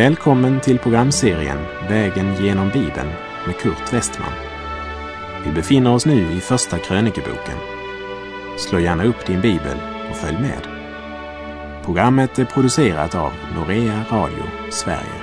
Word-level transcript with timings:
Välkommen 0.00 0.60
till 0.60 0.78
programserien 0.78 1.58
Vägen 1.88 2.44
genom 2.44 2.68
Bibeln 2.68 3.08
med 3.46 3.56
Kurt 3.56 3.92
Westman. 3.92 4.32
Vi 5.44 5.52
befinner 5.52 5.94
oss 5.94 6.06
nu 6.06 6.32
i 6.32 6.40
Första 6.40 6.78
krönikeboken. 6.78 7.58
Slå 8.58 8.78
gärna 8.78 9.04
upp 9.04 9.26
din 9.26 9.40
bibel 9.40 9.78
och 10.10 10.16
följ 10.16 10.38
med. 10.38 10.68
Programmet 11.84 12.38
är 12.38 12.44
producerat 12.44 13.14
av 13.14 13.32
Norea 13.54 14.04
Radio 14.10 14.44
Sverige. 14.70 15.22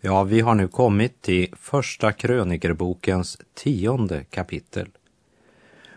Ja, 0.00 0.22
vi 0.22 0.40
har 0.40 0.54
nu 0.54 0.68
kommit 0.68 1.22
till 1.22 1.54
Första 1.56 2.12
krönikerbokens 2.12 3.38
tionde 3.54 4.24
kapitel. 4.24 4.88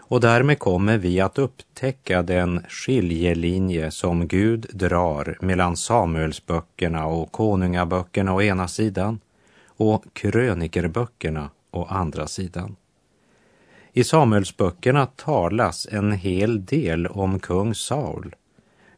Och 0.06 0.22
därmed 0.22 0.60
kommer 0.60 0.98
vi 0.98 1.20
att 1.20 1.38
upptäcka 1.38 2.24
den 2.24 2.64
skiljelinje 2.70 3.92
som 3.92 4.28
Gud 4.28 4.66
drar 4.74 5.38
mellan 5.42 5.78
Samuelsböckerna 5.78 7.06
och 7.06 7.32
Konungaböckerna 7.32 8.34
å 8.34 8.42
ena 8.42 8.68
sidan 8.68 9.20
och 9.68 10.06
krönikerböckerna 10.14 11.50
å 11.72 11.86
andra 11.86 12.28
sidan. 12.28 12.76
I 13.94 14.04
Samuelsböckerna 14.04 15.06
talas 15.06 15.88
en 15.92 16.12
hel 16.12 16.66
del 16.66 17.08
om 17.08 17.40
kung 17.40 17.76
Saul. 17.76 18.36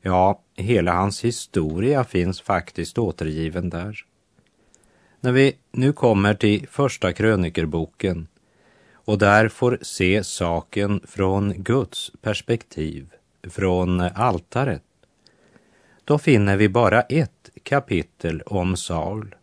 Ja, 0.01 0.41
hela 0.55 0.93
hans 0.93 1.23
historia 1.23 2.03
finns 2.03 2.41
faktiskt 2.41 2.97
återgiven 2.97 3.69
där. 3.69 4.05
När 5.19 5.31
vi 5.31 5.55
nu 5.71 5.93
kommer 5.93 6.33
till 6.33 6.67
Första 6.67 7.13
krönikerboken 7.13 8.27
och 9.05 9.17
där 9.17 9.47
får 9.47 9.79
se 9.81 10.23
saken 10.23 11.01
från 11.07 11.53
Guds 11.63 12.11
perspektiv, 12.21 13.07
från 13.49 14.01
altaret, 14.01 14.83
då 16.03 16.17
finner 16.17 16.57
vi 16.57 16.69
bara 16.69 17.01
ett 17.01 17.49
kapitel 17.63 18.41
om 18.41 18.77
Saul. 18.77 19.35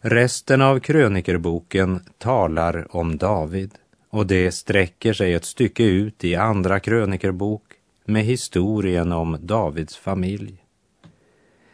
Resten 0.00 0.62
av 0.62 0.80
krönikerboken 0.80 2.00
talar 2.18 2.96
om 2.96 3.16
David 3.16 3.70
och 4.10 4.26
det 4.26 4.52
sträcker 4.52 5.12
sig 5.12 5.34
ett 5.34 5.44
stycke 5.44 5.84
ut 5.84 6.24
i 6.24 6.34
Andra 6.34 6.80
krönikerbok 6.80 7.62
med 8.04 8.24
historien 8.24 9.12
om 9.12 9.38
Davids 9.40 9.96
familj. 9.96 10.64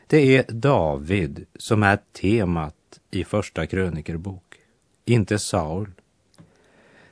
Det 0.07 0.37
är 0.37 0.45
David 0.49 1.47
som 1.57 1.83
är 1.83 1.99
temat 2.13 2.75
i 3.11 3.25
Första 3.25 3.67
krönikerbok, 3.67 4.55
inte 5.05 5.39
Saul. 5.39 5.91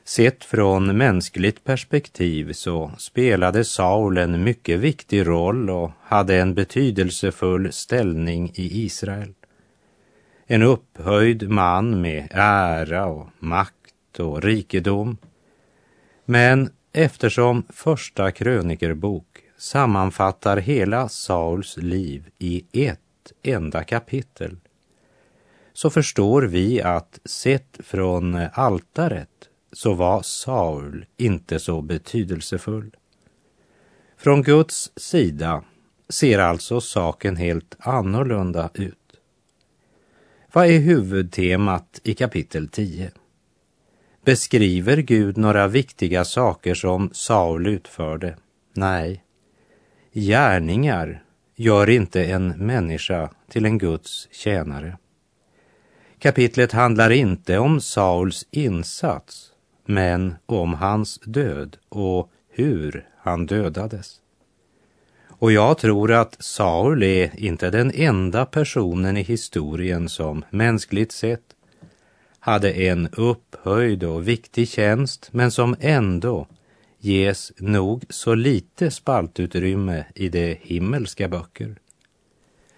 Sett 0.07 0.43
från 0.43 0.97
mänskligt 0.97 1.63
perspektiv 1.63 2.53
så 2.53 2.91
spelade 2.97 3.65
Saul 3.65 4.17
en 4.17 4.43
mycket 4.43 4.79
viktig 4.79 5.27
roll 5.27 5.69
och 5.69 5.91
hade 6.01 6.35
en 6.35 6.53
betydelsefull 6.53 7.73
ställning 7.73 8.51
i 8.55 8.85
Israel. 8.85 9.33
En 10.45 10.63
upphöjd 10.63 11.49
man 11.49 12.01
med 12.01 12.27
ära 12.31 13.05
och 13.05 13.27
makt 13.39 14.19
och 14.19 14.43
rikedom. 14.43 15.17
Men 16.25 16.69
eftersom 16.93 17.63
Första 17.69 18.31
krönikerbok 18.31 19.43
sammanfattar 19.57 20.57
hela 20.57 21.09
Sauls 21.09 21.77
liv 21.77 22.29
i 22.37 22.63
ett 22.73 22.99
enda 23.43 23.83
kapitel 23.83 24.57
så 25.73 25.89
förstår 25.89 26.41
vi 26.41 26.81
att 26.81 27.19
sett 27.25 27.79
från 27.79 28.35
altaret 28.53 29.29
så 29.71 29.93
var 29.93 30.21
Saul 30.21 31.05
inte 31.17 31.59
så 31.59 31.81
betydelsefull. 31.81 32.95
Från 34.17 34.41
Guds 34.41 34.91
sida 34.95 35.63
ser 36.09 36.39
alltså 36.39 36.81
saken 36.81 37.35
helt 37.35 37.75
annorlunda 37.79 38.69
ut. 38.73 38.97
Vad 40.53 40.67
är 40.67 40.79
huvudtemat 40.79 42.01
i 42.03 42.13
kapitel 42.13 42.67
10? 42.67 43.11
Beskriver 44.25 44.97
Gud 44.97 45.37
några 45.37 45.67
viktiga 45.67 46.25
saker 46.25 46.73
som 46.73 47.09
Saul 47.13 47.67
utförde? 47.67 48.37
Nej. 48.73 49.23
Gärningar 50.13 51.23
gör 51.55 51.89
inte 51.89 52.25
en 52.25 52.47
människa 52.47 53.29
till 53.49 53.65
en 53.65 53.77
Guds 53.77 54.27
tjänare. 54.31 54.97
Kapitlet 56.19 56.71
handlar 56.71 57.09
inte 57.09 57.57
om 57.57 57.81
Sauls 57.81 58.47
insats 58.51 59.53
men 59.87 60.35
om 60.45 60.73
hans 60.73 61.19
död 61.19 61.77
och 61.89 62.31
hur 62.49 63.07
han 63.17 63.45
dödades. 63.45 64.21
Och 65.27 65.51
jag 65.51 65.77
tror 65.77 66.11
att 66.11 66.43
Saul 66.43 67.03
är 67.03 67.39
inte 67.39 67.69
den 67.69 67.91
enda 67.95 68.45
personen 68.45 69.17
i 69.17 69.21
historien 69.21 70.09
som 70.09 70.45
mänskligt 70.49 71.11
sett 71.11 71.41
hade 72.39 72.71
en 72.71 73.07
upphöjd 73.07 74.03
och 74.03 74.27
viktig 74.27 74.69
tjänst 74.69 75.29
men 75.31 75.51
som 75.51 75.75
ändå 75.79 76.47
ges 76.99 77.51
nog 77.57 78.05
så 78.09 78.35
lite 78.35 78.91
spaltutrymme 78.91 80.05
i 80.15 80.29
de 80.29 80.57
himmelska 80.61 81.27
böcker. 81.27 81.75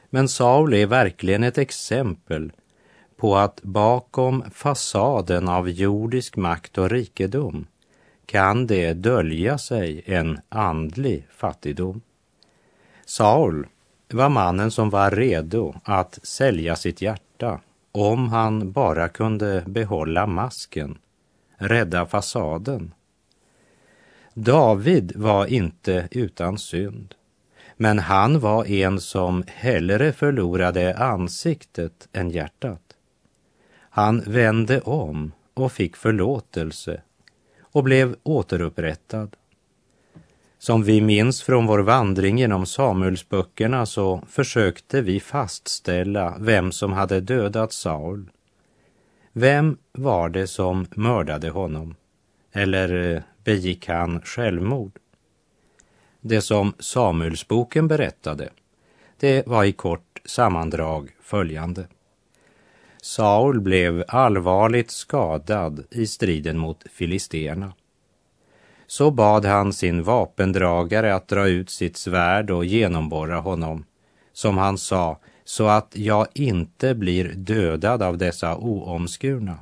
Men 0.10 0.28
Saul 0.28 0.74
är 0.74 0.86
verkligen 0.86 1.44
ett 1.44 1.58
exempel 1.58 2.52
på 3.20 3.36
att 3.38 3.62
bakom 3.62 4.44
fasaden 4.52 5.48
av 5.48 5.70
jordisk 5.70 6.36
makt 6.36 6.78
och 6.78 6.90
rikedom 6.90 7.68
kan 8.26 8.68
det 8.68 8.94
dölja 8.94 9.58
sig 9.58 10.04
en 10.06 10.40
andlig 10.50 11.28
fattigdom. 11.32 12.02
Saul 13.06 13.68
var 14.10 14.30
mannen 14.30 14.72
som 14.72 14.90
var 14.90 15.12
redo 15.12 15.76
att 15.84 16.20
sälja 16.24 16.76
sitt 16.76 17.02
hjärta 17.02 17.60
om 17.92 18.30
han 18.30 18.72
bara 18.72 19.10
kunde 19.10 19.64
behålla 19.68 20.28
masken, 20.28 20.98
rädda 21.58 22.06
fasaden. 22.06 22.94
David 24.34 25.14
var 25.16 25.46
inte 25.46 26.08
utan 26.12 26.58
synd, 26.58 27.16
men 27.78 28.00
han 28.00 28.40
var 28.40 28.66
en 28.66 29.00
som 29.00 29.44
hellre 29.48 30.14
förlorade 30.14 30.98
ansiktet 30.98 32.08
än 32.14 32.30
hjärtat. 32.30 32.89
Han 34.00 34.22
vände 34.22 34.82
om 34.82 35.32
och 35.54 35.72
fick 35.72 35.96
förlåtelse 35.96 37.02
och 37.62 37.84
blev 37.84 38.16
återupprättad. 38.24 39.36
Som 40.58 40.84
vi 40.84 41.02
minns 41.02 41.42
från 41.42 41.66
vår 41.66 41.80
vandring 41.80 42.38
genom 42.38 42.66
Samuelsböckerna 42.66 43.86
så 43.86 44.24
försökte 44.30 45.02
vi 45.02 45.20
fastställa 45.20 46.36
vem 46.40 46.72
som 46.72 46.94
hade 46.94 47.22
dödat 47.22 47.74
Saul. 47.74 48.32
Vem 49.34 49.78
var 49.92 50.30
det 50.30 50.48
som 50.48 50.86
mördade 50.96 51.50
honom? 51.50 51.96
Eller 52.52 53.16
eh, 53.16 53.22
begick 53.44 53.88
han 53.88 54.22
självmord? 54.22 55.00
Det 56.22 56.42
som 56.42 56.74
Samuelsboken 56.80 57.88
berättade, 57.88 58.50
det 59.20 59.48
var 59.48 59.64
i 59.64 59.72
kort 59.72 60.22
sammandrag 60.26 61.16
följande. 61.22 61.88
Saul 63.02 63.62
blev 63.62 64.04
allvarligt 64.08 64.92
skadad 64.92 65.84
i 65.92 66.08
striden 66.08 66.58
mot 66.58 66.84
filisterna. 66.92 67.74
Så 68.88 69.12
bad 69.12 69.46
han 69.46 69.74
sin 69.74 70.04
vapendragare 70.04 71.16
att 71.16 71.28
dra 71.28 71.48
ut 71.48 71.70
sitt 71.70 71.98
svärd 71.98 72.52
och 72.52 72.66
genomborra 72.66 73.40
honom, 73.40 73.86
som 74.34 74.58
han 74.58 74.78
sa, 74.78 75.20
så 75.44 75.68
att 75.68 75.94
jag 75.96 76.28
inte 76.34 76.96
blir 76.96 77.34
dödad 77.34 78.04
av 78.04 78.18
dessa 78.18 78.58
oomskurna. 78.58 79.60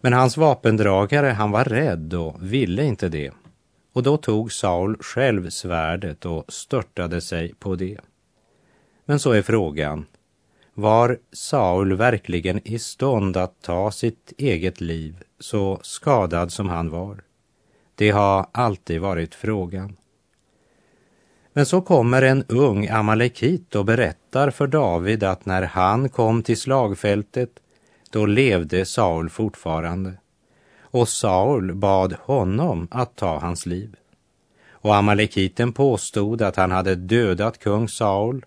Men 0.00 0.12
hans 0.12 0.36
vapendragare, 0.36 1.26
han 1.26 1.50
var 1.50 1.64
rädd 1.64 2.14
och 2.14 2.36
ville 2.52 2.84
inte 2.84 3.08
det. 3.08 3.32
Och 3.92 4.02
då 4.02 4.16
tog 4.16 4.52
Saul 4.52 4.96
själv 5.00 5.50
svärdet 5.50 6.26
och 6.26 6.44
störtade 6.48 7.20
sig 7.20 7.54
på 7.54 7.74
det. 7.74 7.98
Men 9.04 9.18
så 9.18 9.32
är 9.32 9.42
frågan, 9.42 10.06
var 10.78 11.18
Saul 11.32 11.96
verkligen 11.96 12.68
i 12.68 12.78
stånd 12.78 13.36
att 13.36 13.62
ta 13.62 13.90
sitt 13.90 14.32
eget 14.38 14.80
liv 14.80 15.22
så 15.38 15.80
skadad 15.82 16.52
som 16.52 16.68
han 16.68 16.90
var? 16.90 17.20
Det 17.94 18.10
har 18.10 18.46
alltid 18.52 19.00
varit 19.00 19.34
frågan. 19.34 19.96
Men 21.52 21.66
så 21.66 21.80
kommer 21.80 22.22
en 22.22 22.44
ung 22.48 22.88
amalekit 22.88 23.74
och 23.74 23.84
berättar 23.84 24.50
för 24.50 24.66
David 24.66 25.24
att 25.24 25.46
när 25.46 25.62
han 25.62 26.08
kom 26.08 26.42
till 26.42 26.60
slagfältet, 26.60 27.50
då 28.10 28.26
levde 28.26 28.84
Saul 28.84 29.30
fortfarande. 29.30 30.12
Och 30.80 31.08
Saul 31.08 31.74
bad 31.74 32.12
honom 32.20 32.88
att 32.90 33.16
ta 33.16 33.38
hans 33.38 33.66
liv. 33.66 33.96
Och 34.70 34.96
amalekiten 34.96 35.72
påstod 35.72 36.42
att 36.42 36.56
han 36.56 36.70
hade 36.70 36.94
dödat 36.94 37.58
kung 37.58 37.88
Saul 37.88 38.44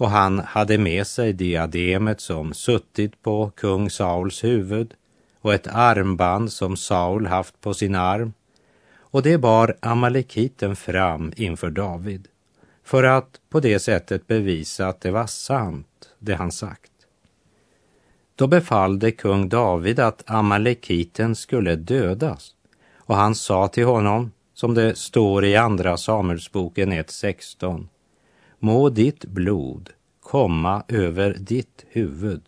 och 0.00 0.10
han 0.10 0.38
hade 0.38 0.78
med 0.78 1.06
sig 1.06 1.32
diademet 1.32 2.20
som 2.20 2.54
suttit 2.54 3.22
på 3.22 3.50
kung 3.50 3.90
Sauls 3.90 4.44
huvud 4.44 4.94
och 5.40 5.54
ett 5.54 5.66
armband 5.66 6.52
som 6.52 6.76
Saul 6.76 7.26
haft 7.26 7.60
på 7.60 7.74
sin 7.74 7.94
arm 7.94 8.32
och 8.96 9.22
det 9.22 9.38
bar 9.38 9.76
amalekiten 9.80 10.76
fram 10.76 11.32
inför 11.36 11.70
David 11.70 12.28
för 12.84 13.02
att 13.02 13.40
på 13.50 13.60
det 13.60 13.78
sättet 13.78 14.26
bevisa 14.26 14.86
att 14.86 15.00
det 15.00 15.10
var 15.10 15.26
sant, 15.26 16.08
det 16.18 16.34
han 16.34 16.52
sagt. 16.52 16.92
Då 18.34 18.46
befallde 18.46 19.10
kung 19.12 19.48
David 19.48 20.00
att 20.00 20.30
Amalekiten 20.30 21.36
skulle 21.36 21.76
dödas 21.76 22.50
och 22.96 23.16
han 23.16 23.34
sa 23.34 23.68
till 23.68 23.84
honom, 23.86 24.32
som 24.54 24.74
det 24.74 24.98
står 24.98 25.44
i 25.44 25.56
Andra 25.56 25.96
Samuelsboken 25.96 26.92
1.16, 26.92 27.86
må 28.60 28.88
ditt 28.88 29.24
blod 29.24 29.90
komma 30.20 30.84
över 30.88 31.36
ditt 31.38 31.84
huvud, 31.88 32.42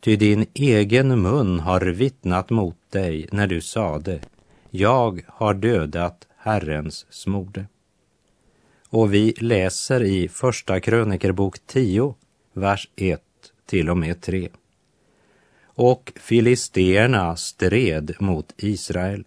ty 0.00 0.16
din 0.16 0.46
egen 0.54 1.22
mun 1.22 1.60
har 1.60 1.80
vittnat 1.80 2.50
mot 2.50 2.76
dig 2.90 3.28
när 3.32 3.46
du 3.46 3.60
sade, 3.60 4.20
jag 4.70 5.24
har 5.28 5.54
dödat 5.54 6.26
Herrens 6.36 7.06
smorde. 7.10 7.66
Och 8.88 9.14
vi 9.14 9.34
läser 9.38 10.02
i 10.02 10.28
Första 10.28 10.80
krönikerbok 10.80 11.58
10, 11.66 12.14
vers 12.52 12.88
1 12.96 13.22
till 13.66 13.90
och 13.90 13.96
med 13.96 14.20
3. 14.20 14.48
Och 15.64 16.12
filisterna 16.16 17.36
stred 17.36 18.14
mot 18.20 18.54
Israel. 18.56 19.24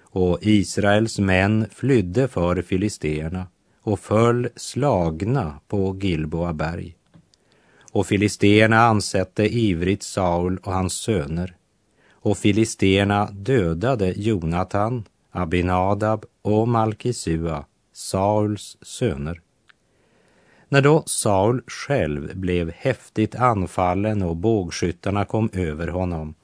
Och 0.00 0.38
Israels 0.42 1.18
män 1.18 1.66
flydde 1.70 2.28
för 2.28 2.62
filisterna 2.62 3.46
och 3.88 4.00
föll 4.00 4.48
slagna 4.56 5.60
på 5.68 5.96
Gilboa 6.00 6.52
berg. 6.52 6.96
Och 7.92 8.06
filisterna 8.06 8.80
ansatte 8.80 9.44
ivrigt 9.44 10.02
Saul 10.02 10.58
och 10.62 10.72
hans 10.72 10.92
söner. 10.92 11.56
Och 12.10 12.38
filisterna 12.38 13.30
dödade 13.30 14.12
Jonatan, 14.16 15.04
Abinadab 15.30 16.24
och 16.42 16.68
Malkisua, 16.68 17.64
Sauls 17.92 18.76
söner. 18.82 19.40
När 20.68 20.82
då 20.82 21.02
Saul 21.06 21.62
själv 21.66 22.36
blev 22.36 22.70
häftigt 22.70 23.34
anfallen 23.34 24.22
och 24.22 24.36
bågskyttarna 24.36 25.24
kom 25.24 25.50
över 25.52 25.88
honom 25.88 26.34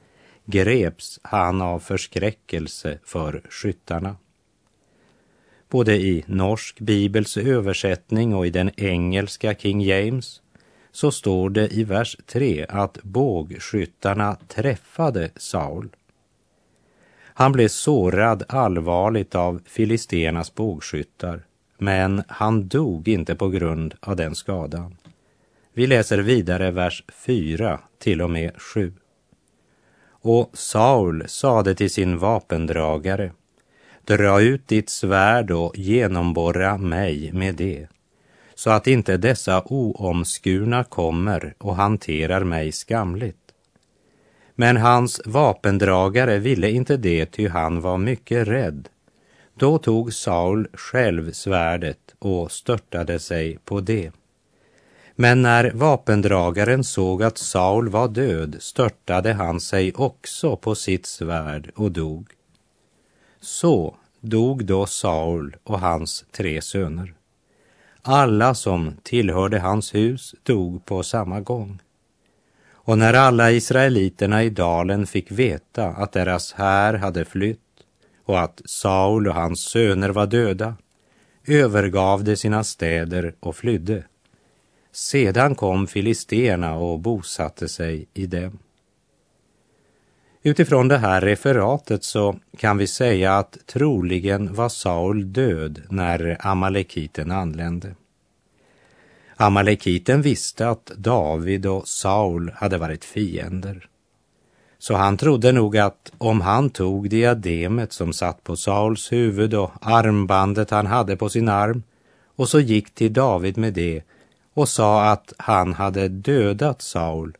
greps 0.45 1.21
han 1.23 1.63
av 1.63 1.79
förskräckelse 1.79 2.99
för 3.05 3.43
skyttarna. 3.51 4.17
Både 5.69 5.97
i 5.97 6.25
norsk 6.27 6.81
bibels 6.81 7.37
översättning 7.37 8.35
och 8.35 8.47
i 8.47 8.51
den 8.51 8.71
engelska 8.77 9.55
King 9.55 9.81
James 9.81 10.41
så 10.93 11.11
står 11.11 11.51
det 11.51 11.75
i 11.75 11.85
vers 11.85 12.17
3 12.27 12.67
att 12.69 12.99
bågskyttarna 13.03 14.37
träffade 14.49 15.31
Saul. 15.37 15.89
Han 17.37 17.53
blev 17.53 17.69
sårad 17.69 18.43
allvarligt 18.49 19.35
av 19.35 19.61
filisternas 19.65 20.55
bågskyttar, 20.55 21.45
men 21.79 22.23
han 22.29 22.69
dog 22.69 23.09
inte 23.09 23.35
på 23.35 23.49
grund 23.49 23.95
av 24.01 24.17
den 24.17 24.35
skadan. 24.35 24.97
Vi 25.73 25.87
läser 25.87 26.19
vidare 26.19 26.71
vers 26.71 27.05
4 27.13 27.81
till 27.99 28.23
och 28.23 28.31
med 28.31 28.63
7. 28.63 28.93
Och 30.07 30.51
Saul 30.53 31.25
sade 31.29 31.75
till 31.75 31.91
sin 31.91 32.19
vapendragare, 32.19 33.33
dra 34.07 34.41
ut 34.41 34.69
ditt 34.69 34.91
svärd 34.91 35.51
och 35.51 35.79
genomborra 35.79 36.79
mig 36.79 37.33
med 37.33 37.55
det, 37.55 37.87
så 38.55 38.71
att 38.71 38.87
inte 38.87 39.17
dessa 39.17 39.63
oomskurna 39.67 40.85
kommer 40.85 41.55
och 41.59 41.77
hanterar 41.77 42.45
mig 42.45 42.73
skamligt. 42.73 43.37
Men 44.55 44.77
hans 44.77 45.21
vapendragare 45.25 46.39
ville 46.39 46.71
inte 46.71 46.97
det, 46.97 47.27
ty 47.27 47.49
han 47.49 47.81
var 47.81 47.99
mycket 47.99 48.49
rädd. 48.49 48.89
Då 49.55 49.79
tog 49.79 50.13
Saul 50.13 50.69
själv 50.73 51.33
svärdet 51.33 52.15
och 52.19 52.53
störtade 52.53 53.19
sig 53.19 53.59
på 53.65 53.81
det. 53.81 54.13
Men 55.17 55.43
när 55.43 55.71
vapendragaren 55.75 56.85
såg 56.85 57.23
att 57.23 57.39
Saul 57.39 57.89
var 57.89 58.09
död 58.09 58.57
störtade 58.61 59.33
han 59.33 59.61
sig 59.61 59.93
också 59.95 60.57
på 60.57 60.75
sitt 60.75 61.07
svärd 61.07 61.71
och 61.75 61.93
dog. 61.93 62.34
Så 63.45 63.97
dog 64.21 64.65
då 64.65 64.87
Saul 64.87 65.57
och 65.65 65.81
hans 65.81 66.25
tre 66.31 66.63
söner. 66.63 67.15
Alla 68.03 68.55
som 68.55 68.93
tillhörde 69.03 69.59
hans 69.59 69.95
hus 69.95 70.35
dog 70.43 70.85
på 70.85 71.03
samma 71.03 71.41
gång. 71.41 71.79
Och 72.73 72.99
när 72.99 73.15
alla 73.15 73.51
israeliterna 73.51 74.45
i 74.45 74.51
dalen 74.51 75.07
fick 75.07 75.31
veta 75.31 75.87
att 75.87 76.13
deras 76.13 76.53
här 76.53 76.95
hade 76.95 77.25
flytt 77.25 77.61
och 78.25 78.41
att 78.41 78.63
Saul 78.65 79.29
och 79.29 79.35
hans 79.35 79.61
söner 79.61 80.09
var 80.09 80.27
döda 80.27 80.77
övergav 81.47 82.25
de 82.25 82.37
sina 82.37 82.65
städer 82.65 83.35
och 83.41 83.57
flydde. 83.57 84.05
Sedan 84.93 85.55
kom 85.55 85.87
filisterna 85.87 86.75
och 86.75 86.99
bosatte 86.99 87.69
sig 87.69 88.07
i 88.15 88.27
dem. 88.27 88.59
Utifrån 90.47 90.89
det 90.89 90.99
här 90.99 91.21
referatet 91.21 92.05
så 92.05 92.37
kan 92.57 92.79
vi 92.79 92.87
säga 92.87 93.39
att 93.39 93.59
troligen 93.67 94.55
var 94.55 94.69
Saul 94.69 95.33
död 95.33 95.83
när 95.89 96.37
amalekiten 96.41 97.31
anlände. 97.31 97.95
Amalekiten 99.37 100.23
visste 100.23 100.69
att 100.69 100.87
David 100.87 101.67
och 101.67 101.89
Saul 101.89 102.53
hade 102.57 102.79
varit 102.79 103.05
fiender. 103.05 103.89
Så 104.79 104.95
han 104.95 105.17
trodde 105.17 105.53
nog 105.53 105.77
att 105.77 106.13
om 106.19 106.41
han 106.41 106.71
tog 106.71 107.11
diademet 107.11 107.93
som 107.93 108.13
satt 108.13 108.45
på 108.45 108.57
Sauls 108.57 109.13
huvud 109.13 109.55
och 109.55 109.71
armbandet 109.81 110.71
han 110.71 110.87
hade 110.87 111.17
på 111.17 111.29
sin 111.29 111.49
arm 111.49 111.83
och 112.37 112.49
så 112.49 112.61
gick 112.61 112.95
till 112.95 113.13
David 113.13 113.59
med 113.59 113.75
det 113.75 114.03
och 114.55 114.69
sa 114.69 115.05
att 115.05 115.33
han 115.37 115.73
hade 115.73 116.09
dödat 116.09 116.83
Saul, 116.83 117.37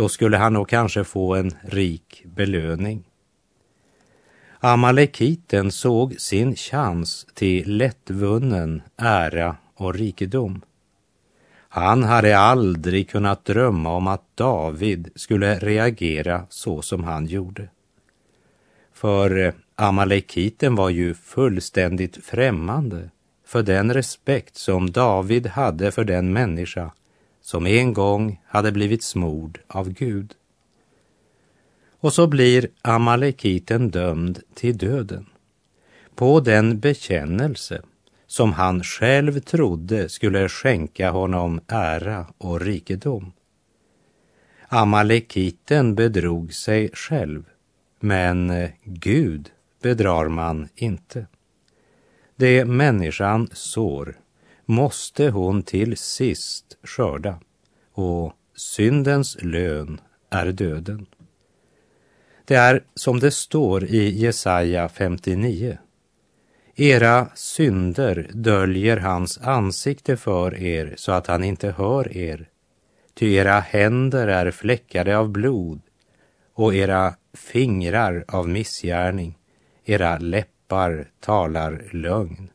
då 0.00 0.08
skulle 0.08 0.36
han 0.36 0.52
nog 0.52 0.68
kanske 0.68 1.04
få 1.04 1.34
en 1.34 1.50
rik 1.62 2.22
belöning. 2.24 3.04
Amalekiten 4.58 5.72
såg 5.72 6.20
sin 6.20 6.56
chans 6.56 7.26
till 7.34 7.76
lättvunnen 7.76 8.82
ära 8.96 9.56
och 9.74 9.94
rikedom. 9.94 10.62
Han 11.68 12.04
hade 12.04 12.38
aldrig 12.38 13.10
kunnat 13.10 13.44
drömma 13.44 13.96
om 13.96 14.06
att 14.06 14.36
David 14.36 15.10
skulle 15.14 15.58
reagera 15.58 16.46
så 16.48 16.82
som 16.82 17.04
han 17.04 17.26
gjorde. 17.26 17.68
För 18.92 19.38
eh, 19.38 19.54
Amalekiten 19.74 20.74
var 20.74 20.90
ju 20.90 21.14
fullständigt 21.14 22.24
främmande 22.24 23.10
för 23.46 23.62
den 23.62 23.94
respekt 23.94 24.56
som 24.56 24.90
David 24.90 25.46
hade 25.46 25.90
för 25.92 26.04
den 26.04 26.32
människa 26.32 26.90
som 27.40 27.66
en 27.66 27.92
gång 27.92 28.40
hade 28.46 28.72
blivit 28.72 29.02
smord 29.02 29.60
av 29.66 29.88
Gud. 29.88 30.34
Och 32.00 32.12
så 32.12 32.26
blir 32.26 32.68
Amalekiten 32.82 33.90
dömd 33.90 34.40
till 34.54 34.78
döden 34.78 35.26
på 36.14 36.40
den 36.40 36.80
bekännelse 36.80 37.82
som 38.26 38.52
han 38.52 38.82
själv 38.82 39.40
trodde 39.40 40.08
skulle 40.08 40.48
skänka 40.48 41.10
honom 41.10 41.60
ära 41.66 42.26
och 42.38 42.60
rikedom. 42.60 43.32
Amalekiten 44.68 45.94
bedrog 45.94 46.54
sig 46.54 46.90
själv, 46.92 47.44
men 48.00 48.68
Gud 48.84 49.50
bedrar 49.82 50.28
man 50.28 50.68
inte. 50.74 51.26
Det 52.36 52.64
människan 52.64 53.48
sår 53.52 54.16
måste 54.70 55.30
hon 55.30 55.62
till 55.62 55.96
sist 55.96 56.78
skörda 56.82 57.40
och 57.92 58.32
syndens 58.56 59.36
lön 59.42 60.00
är 60.30 60.52
döden. 60.52 61.06
Det 62.44 62.54
är 62.54 62.84
som 62.94 63.20
det 63.20 63.30
står 63.30 63.84
i 63.84 64.08
Jesaja 64.08 64.88
59 64.88 65.78
era 66.82 67.28
synder 67.34 68.30
döljer 68.32 68.96
hans 68.96 69.38
ansikte 69.38 70.16
för 70.16 70.62
er 70.62 70.94
så 70.96 71.12
att 71.12 71.26
han 71.26 71.44
inte 71.44 71.70
hör 71.70 72.16
er. 72.16 72.48
Ty 73.14 73.34
era 73.34 73.60
händer 73.60 74.28
är 74.28 74.50
fläckade 74.50 75.18
av 75.18 75.28
blod 75.28 75.80
och 76.54 76.74
era 76.74 77.14
fingrar 77.34 78.24
av 78.28 78.48
missgärning. 78.48 79.38
Era 79.84 80.18
läppar 80.18 81.08
talar 81.20 81.82
lögn. 81.92 82.50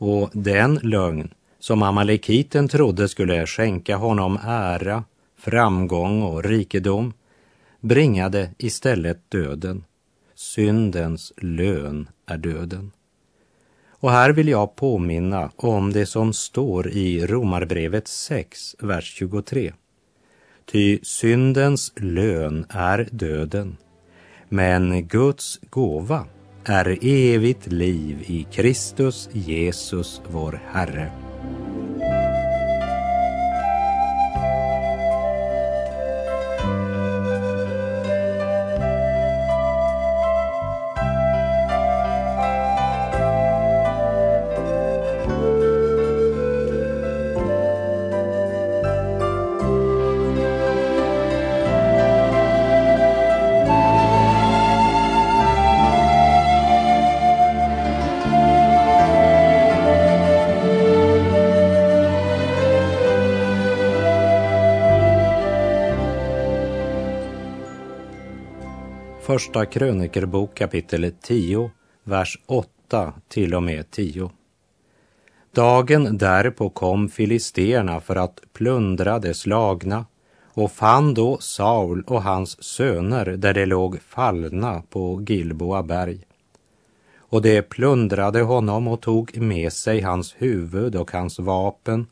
Och 0.00 0.30
den 0.32 0.74
lögn 0.82 1.34
som 1.58 1.82
amalekiten 1.82 2.68
trodde 2.68 3.08
skulle 3.08 3.46
skänka 3.46 3.96
honom 3.96 4.38
ära, 4.44 5.04
framgång 5.36 6.22
och 6.22 6.44
rikedom 6.44 7.12
bringade 7.80 8.50
istället 8.58 9.30
döden. 9.30 9.84
Syndens 10.34 11.32
lön 11.36 12.08
är 12.26 12.38
döden. 12.38 12.92
Och 13.90 14.10
här 14.10 14.30
vill 14.30 14.48
jag 14.48 14.76
påminna 14.76 15.50
om 15.56 15.92
det 15.92 16.06
som 16.06 16.32
står 16.32 16.88
i 16.88 17.26
Romarbrevet 17.26 18.08
6, 18.08 18.76
vers 18.78 19.04
23. 19.04 19.72
Ty 20.64 20.98
syndens 21.02 21.92
lön 21.96 22.66
är 22.68 23.08
döden, 23.10 23.76
men 24.48 25.06
Guds 25.08 25.60
gåva 25.70 26.26
är 26.64 26.98
evigt 27.02 27.72
liv 27.72 28.24
i 28.26 28.46
Kristus 28.52 29.28
Jesus, 29.32 30.20
vår 30.32 30.62
Herre. 30.72 31.29
Första 69.30 69.66
krönikerbok 69.66 70.54
kapitel 70.54 71.12
10, 71.22 71.70
vers 72.04 72.38
8 72.46 73.12
till 73.28 73.54
och 73.54 73.62
med 73.62 73.90
10. 73.90 74.30
Dagen 75.54 76.18
därpå 76.18 76.70
kom 76.70 77.08
filisterna 77.08 78.00
för 78.00 78.16
att 78.16 78.40
plundra 78.52 79.18
de 79.18 79.34
slagna 79.34 80.06
och 80.54 80.72
fann 80.72 81.14
då 81.14 81.38
Saul 81.38 82.02
och 82.06 82.22
hans 82.22 82.62
söner 82.62 83.26
där 83.26 83.54
de 83.54 83.66
låg 83.66 84.00
fallna 84.00 84.82
på 84.90 85.22
Gilboa 85.28 85.82
berg. 85.82 86.20
Och 87.18 87.42
de 87.42 87.62
plundrade 87.62 88.40
honom 88.40 88.88
och 88.88 89.00
tog 89.00 89.36
med 89.36 89.72
sig 89.72 90.00
hans 90.00 90.34
huvud 90.38 90.96
och 90.96 91.12
hans 91.12 91.38
vapen 91.38 92.06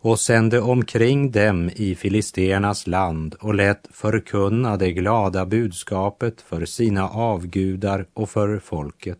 och 0.00 0.20
sände 0.20 0.60
omkring 0.60 1.30
dem 1.30 1.70
i 1.76 1.94
filisternas 1.94 2.86
land 2.86 3.34
och 3.34 3.54
lät 3.54 3.88
förkunna 3.90 4.76
det 4.76 4.92
glada 4.92 5.46
budskapet 5.46 6.40
för 6.40 6.64
sina 6.64 7.08
avgudar 7.08 8.06
och 8.14 8.30
för 8.30 8.58
folket. 8.58 9.18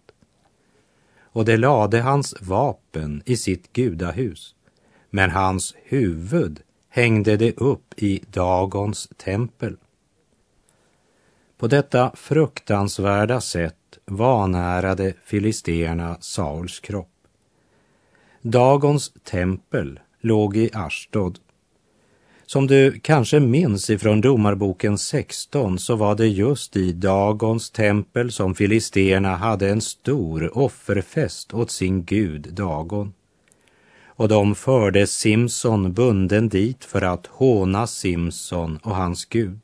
Och 1.21 1.45
de 1.45 1.57
lade 1.57 2.01
hans 2.01 2.35
vapen 2.41 3.23
i 3.27 3.37
sitt 3.37 3.73
gudahus, 3.73 4.55
men 5.11 5.31
hans 5.31 5.75
huvud 5.85 6.61
hängde 6.89 7.37
det 7.37 7.57
upp 7.57 7.95
i 7.97 8.25
Dagons 8.33 9.09
tempel. 9.17 9.77
På 11.59 11.67
detta 11.67 12.13
fruktansvärda 12.15 13.41
sätt 13.41 13.99
vanärade 14.05 15.15
filisterna 15.25 16.17
Sauls 16.21 16.81
kropp. 16.81 17.11
Dagons 18.43 19.13
tempel 19.25 20.01
låg 20.29 20.57
i 20.57 20.71
Ashdod. 20.73 21.39
Som 22.47 22.67
du 22.67 23.01
kanske 23.03 23.41
minns 23.41 23.91
ifrån 23.91 24.21
Domarboken 24.21 24.99
16 24.99 25.79
så 25.79 25.97
var 25.97 26.15
det 26.15 26.27
just 26.27 26.77
i 26.77 26.93
Dagons 26.93 27.71
tempel 27.71 28.33
som 28.33 28.55
filisterna 28.55 29.37
hade 29.37 29.69
en 29.69 29.81
stor 29.81 30.59
offerfest 30.59 31.55
åt 31.55 31.71
sin 31.71 32.05
gud 32.05 32.49
Dagon. 32.53 33.13
Och 34.07 34.29
de 34.29 34.55
förde 34.55 35.07
Simson 35.07 35.93
bunden 35.93 36.49
dit 36.49 36.85
för 36.85 37.03
att 37.03 37.27
håna 37.27 37.87
Simson 37.87 38.79
och 38.83 38.97
hans 38.97 39.25
gud. 39.25 39.61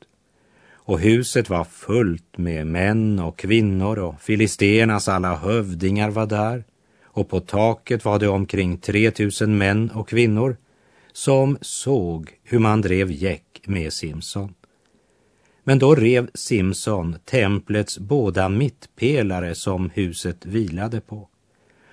Och 0.73 0.99
huset 0.99 1.49
var 1.49 1.63
fullt 1.63 2.37
med 2.37 2.67
män 2.67 3.19
och 3.19 3.37
kvinnor 3.37 3.99
och 3.99 4.21
filisternas 4.21 5.07
alla 5.07 5.35
hövdingar 5.35 6.09
var 6.09 6.25
där 6.25 6.63
och 7.15 7.29
på 7.29 7.39
taket 7.39 8.05
var 8.05 8.19
det 8.19 8.27
omkring 8.27 8.77
3000 8.77 9.57
män 9.57 9.91
och 9.91 10.09
kvinnor 10.09 10.57
som 11.13 11.57
såg 11.61 12.31
hur 12.43 12.59
man 12.59 12.81
drev 12.81 13.11
gäck 13.11 13.61
med 13.65 13.93
Simson. 13.93 14.53
Men 15.63 15.79
då 15.79 15.95
rev 15.95 16.29
Simson 16.33 17.15
templets 17.25 17.99
båda 17.99 18.49
mittpelare 18.49 19.55
som 19.55 19.89
huset 19.89 20.45
vilade 20.45 21.01
på. 21.01 21.29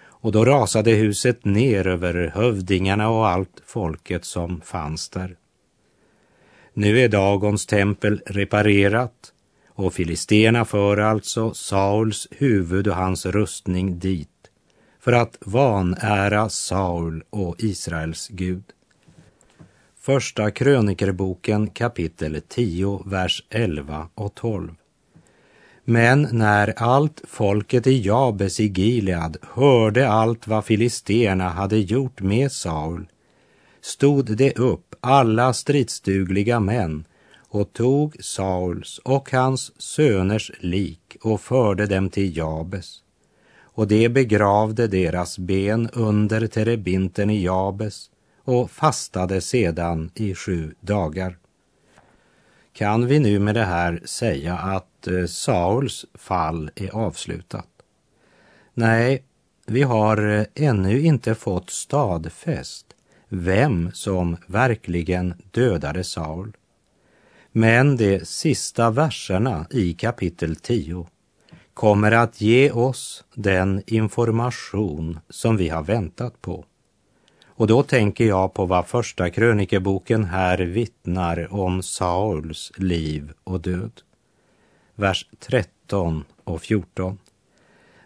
Och 0.04 0.32
då 0.32 0.44
rasade 0.44 0.90
huset 0.90 1.44
ner 1.44 1.86
över 1.86 2.32
hövdingarna 2.34 3.08
och 3.08 3.28
allt 3.28 3.62
folket 3.66 4.24
som 4.24 4.60
fanns 4.60 5.08
där. 5.08 5.36
Nu 6.74 7.00
är 7.00 7.08
Dagons 7.08 7.66
tempel 7.66 8.22
reparerat 8.26 9.32
och 9.68 9.94
filisterna 9.94 10.64
för 10.64 10.96
alltså 10.96 11.54
Sauls 11.54 12.28
huvud 12.30 12.88
och 12.88 12.96
hans 12.96 13.26
rustning 13.26 13.98
dit 13.98 14.31
för 15.02 15.12
att 15.12 15.38
vanära 15.40 16.48
Saul 16.48 17.24
och 17.30 17.56
Israels 17.58 18.28
Gud. 18.28 18.64
Första 20.00 20.50
krönikerboken 20.50 21.70
kapitel 21.70 22.40
10, 22.48 23.02
vers 23.06 23.44
11 23.50 24.08
och 24.14 24.34
12. 24.34 24.74
Men 25.84 26.28
när 26.32 26.74
allt 26.76 27.22
folket 27.28 27.86
i 27.86 28.06
Jabes 28.06 28.60
i 28.60 28.66
Gilead 28.66 29.36
hörde 29.42 30.08
allt 30.08 30.46
vad 30.46 30.64
filisterna 30.64 31.48
hade 31.48 31.78
gjort 31.78 32.20
med 32.20 32.52
Saul 32.52 33.06
stod 33.80 34.36
det 34.36 34.58
upp 34.58 34.94
alla 35.00 35.52
stridsdugliga 35.52 36.60
män 36.60 37.04
och 37.48 37.72
tog 37.72 38.16
Sauls 38.20 38.98
och 38.98 39.30
hans 39.32 39.80
söners 39.80 40.52
lik 40.60 41.16
och 41.22 41.40
förde 41.40 41.86
dem 41.86 42.10
till 42.10 42.36
Jabes 42.36 43.01
och 43.74 43.88
de 43.88 44.08
begravde 44.08 44.86
deras 44.86 45.38
ben 45.38 45.90
under 45.92 46.46
terebinten 46.46 47.30
i 47.30 47.44
Jabes 47.44 48.10
och 48.44 48.70
fastade 48.70 49.40
sedan 49.40 50.10
i 50.14 50.34
sju 50.34 50.74
dagar. 50.80 51.38
Kan 52.72 53.06
vi 53.06 53.18
nu 53.18 53.38
med 53.38 53.54
det 53.54 53.64
här 53.64 54.00
säga 54.04 54.54
att 54.58 55.06
eh, 55.06 55.26
Sauls 55.26 56.06
fall 56.14 56.70
är 56.74 56.90
avslutat? 56.90 57.68
Nej, 58.74 59.22
vi 59.66 59.82
har 59.82 60.28
eh, 60.28 60.44
ännu 60.54 61.00
inte 61.00 61.34
fått 61.34 61.70
stadfäst 61.70 62.86
vem 63.28 63.90
som 63.92 64.36
verkligen 64.46 65.34
dödade 65.50 66.04
Saul. 66.04 66.56
Men 67.52 67.96
de 67.96 68.24
sista 68.24 68.90
verserna 68.90 69.66
i 69.70 69.92
kapitel 69.92 70.56
10 70.56 71.06
kommer 71.74 72.12
att 72.12 72.40
ge 72.40 72.70
oss 72.70 73.24
den 73.34 73.82
information 73.86 75.20
som 75.28 75.56
vi 75.56 75.68
har 75.68 75.82
väntat 75.82 76.42
på. 76.42 76.64
Och 77.46 77.66
då 77.66 77.82
tänker 77.82 78.24
jag 78.24 78.54
på 78.54 78.66
vad 78.66 78.86
första 78.86 79.30
krönikeboken 79.30 80.24
här 80.24 80.58
vittnar 80.58 81.54
om 81.54 81.82
Sauls 81.82 82.72
liv 82.76 83.32
och 83.44 83.60
död. 83.60 84.00
Vers 84.94 85.26
13 85.38 86.24
och 86.44 86.62
14. 86.62 87.18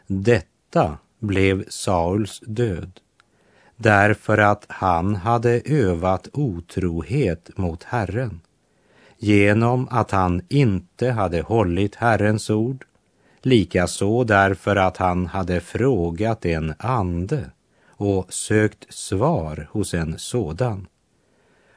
Detta 0.06 0.98
blev 1.18 1.64
Sauls 1.68 2.40
död 2.46 3.00
därför 3.76 4.38
att 4.38 4.66
han 4.68 5.14
hade 5.14 5.60
övat 5.64 6.28
otrohet 6.32 7.50
mot 7.56 7.82
Herren 7.82 8.40
genom 9.18 9.88
att 9.90 10.10
han 10.10 10.42
inte 10.48 11.10
hade 11.10 11.42
hållit 11.42 11.94
Herrens 11.94 12.50
ord 12.50 12.85
likaså 13.46 14.24
därför 14.24 14.76
att 14.76 14.96
han 14.96 15.26
hade 15.26 15.60
frågat 15.60 16.46
en 16.46 16.74
ande 16.78 17.50
och 17.88 18.32
sökt 18.32 18.92
svar 18.92 19.68
hos 19.70 19.94
en 19.94 20.18
sådan. 20.18 20.86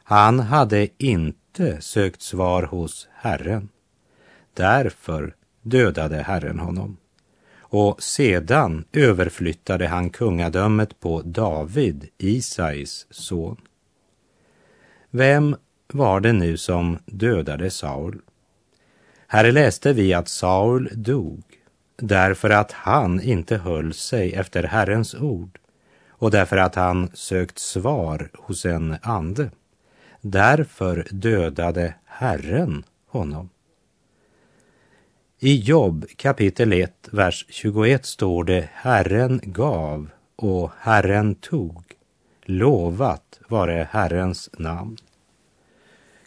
Han 0.03 0.39
hade 0.39 0.87
inte 0.97 1.81
sökt 1.81 2.21
svar 2.21 2.63
hos 2.63 3.07
Herren. 3.13 3.69
Därför 4.53 5.35
dödade 5.61 6.15
Herren 6.15 6.59
honom. 6.59 6.97
Och 7.59 8.03
sedan 8.03 8.85
överflyttade 8.93 9.87
han 9.87 10.09
kungadömet 10.09 10.99
på 10.99 11.21
David, 11.21 12.07
Isais 12.17 13.07
son. 13.09 13.57
Vem 15.09 15.55
var 15.93 16.19
det 16.19 16.33
nu 16.33 16.57
som 16.57 16.97
dödade 17.05 17.69
Saul? 17.69 18.21
Här 19.27 19.51
läste 19.51 19.93
vi 19.93 20.13
att 20.13 20.27
Saul 20.27 20.89
dog 20.93 21.43
därför 22.01 22.49
att 22.49 22.71
han 22.71 23.21
inte 23.21 23.57
höll 23.57 23.93
sig 23.93 24.33
efter 24.33 24.63
Herrens 24.63 25.15
ord 25.15 25.59
och 26.09 26.31
därför 26.31 26.57
att 26.57 26.75
han 26.75 27.09
sökt 27.13 27.59
svar 27.59 28.29
hos 28.33 28.65
en 28.65 28.95
ande. 29.01 29.51
Därför 30.21 31.07
dödade 31.11 31.93
Herren 32.05 32.83
honom. 33.07 33.49
I 35.39 35.55
Jobb 35.55 36.05
kapitel 36.15 36.73
1, 36.73 37.09
vers 37.11 37.45
21 37.49 38.05
står 38.05 38.43
det 38.43 38.69
Herren 38.73 39.41
gav 39.43 40.09
och 40.35 40.71
Herren 40.79 41.35
tog. 41.35 41.83
Lovat 42.43 43.39
vare 43.47 43.87
Herrens 43.91 44.49
namn. 44.57 44.97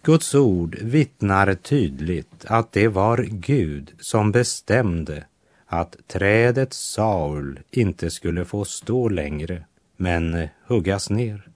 Guds 0.03 0.35
ord 0.35 0.79
vittnar 0.83 1.55
tydligt 1.55 2.45
att 2.45 2.73
det 2.73 2.89
var 2.89 3.19
Gud 3.31 3.93
som 4.01 4.33
bestämde 4.33 5.25
att 5.73 5.97
trädet 6.07 6.73
Saul 6.73 7.61
inte 7.71 8.11
skulle 8.11 8.45
få 8.45 8.65
stå 8.65 9.09
längre, 9.09 9.65
men 9.97 10.49
huggas 10.67 11.11
ner. 11.11 11.49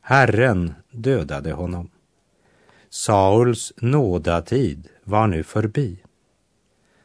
Herren 0.00 0.74
dödade 0.90 1.52
honom. 1.52 1.90
Sauls 2.88 3.72
nådatid 3.76 4.88
var 5.04 5.26
nu 5.26 5.42
förbi. 5.42 6.02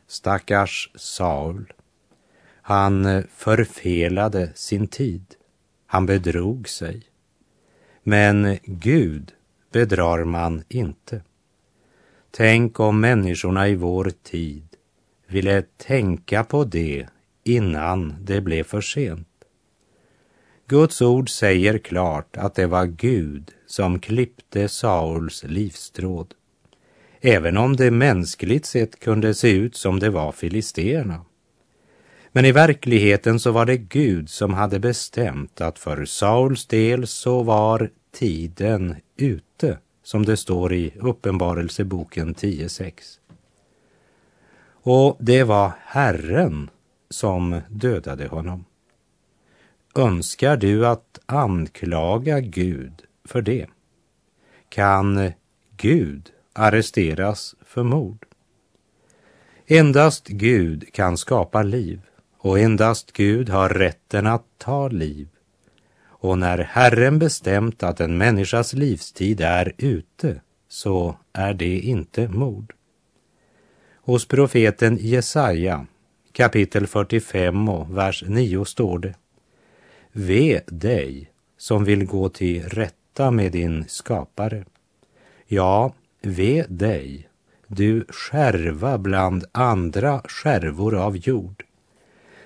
Stackars 0.07 0.91
Saul. 0.95 1.73
Han 2.61 3.23
förfelade 3.35 4.51
sin 4.55 4.87
tid. 4.87 5.35
Han 5.85 6.05
bedrog 6.05 6.69
sig. 6.69 7.03
Men 8.03 8.57
Gud 8.63 9.33
bedrar 9.71 10.23
man 10.23 10.63
inte. 10.69 11.21
Tänk 12.31 12.79
om 12.79 12.99
människorna 12.99 13.67
i 13.67 13.75
vår 13.75 14.11
tid 14.23 14.72
ville 15.33 15.61
tänka 15.61 16.43
på 16.43 16.63
det 16.63 17.07
innan 17.43 18.15
det 18.21 18.41
blev 18.41 18.63
för 18.63 18.81
sent. 18.81 19.27
Guds 20.67 21.01
ord 21.01 21.29
säger 21.29 21.77
klart 21.77 22.37
att 22.37 22.55
det 22.55 22.67
var 22.67 22.85
Gud 22.85 23.51
som 23.67 23.99
klippte 23.99 24.67
Sauls 24.67 25.43
livstråd. 25.43 26.33
även 27.21 27.57
om 27.57 27.75
det 27.75 27.91
mänskligt 27.91 28.65
sett 28.65 28.99
kunde 28.99 29.33
se 29.33 29.51
ut 29.51 29.75
som 29.75 29.99
det 29.99 30.09
var 30.09 30.31
filisterna. 30.31 31.25
Men 32.31 32.45
i 32.45 32.51
verkligheten 32.51 33.39
så 33.39 33.51
var 33.51 33.65
det 33.65 33.77
Gud 33.77 34.29
som 34.29 34.53
hade 34.53 34.79
bestämt 34.79 35.61
att 35.61 35.79
för 35.79 36.05
Sauls 36.05 36.65
del 36.67 37.07
så 37.07 37.43
var 37.43 37.89
tiden 38.11 38.95
ute, 39.17 39.77
som 40.03 40.25
det 40.25 40.37
står 40.37 40.73
i 40.73 40.93
Uppenbarelseboken 40.99 42.35
10.6. 42.35 42.91
Och 44.85 45.17
det 45.19 45.43
var 45.43 45.71
Herren 45.79 46.69
som 47.09 47.61
dödade 47.69 48.27
honom. 48.27 48.65
Önskar 49.95 50.57
du 50.57 50.87
att 50.87 51.19
anklaga 51.25 52.39
Gud 52.39 53.01
för 53.25 53.41
det? 53.41 53.67
Kan 54.69 55.31
Gud 55.77 56.31
arresteras 56.53 57.55
för 57.65 57.83
mord? 57.83 58.25
Endast 59.67 60.27
Gud 60.27 60.93
kan 60.93 61.17
skapa 61.17 61.63
liv 61.63 62.01
och 62.37 62.59
endast 62.59 63.11
Gud 63.11 63.49
har 63.49 63.69
rätten 63.69 64.27
att 64.27 64.45
ta 64.57 64.87
liv. 64.87 65.27
Och 66.05 66.37
när 66.37 66.57
Herren 66.57 67.19
bestämt 67.19 67.83
att 67.83 67.99
en 67.99 68.17
människas 68.17 68.73
livstid 68.73 69.41
är 69.41 69.73
ute 69.77 70.41
så 70.67 71.15
är 71.33 71.53
det 71.53 71.79
inte 71.79 72.27
mord. 72.27 72.73
Hos 74.05 74.25
profeten 74.25 74.97
Jesaja 75.01 75.85
kapitel 76.31 76.87
45 76.87 77.69
och 77.69 77.97
vers 77.97 78.23
9 78.27 78.65
står 78.65 78.99
det 78.99 79.13
Ve 80.11 80.61
dig 80.67 81.31
som 81.57 81.83
vill 81.83 82.05
gå 82.05 82.29
till 82.29 82.63
rätta 82.63 83.31
med 83.31 83.51
din 83.51 83.85
skapare. 83.87 84.65
Ja, 85.47 85.93
ve 86.21 86.65
dig, 86.69 87.27
du 87.67 88.05
skärva 88.09 88.97
bland 88.97 89.45
andra 89.51 90.21
skärvor 90.25 90.95
av 90.95 91.17
jord. 91.17 91.63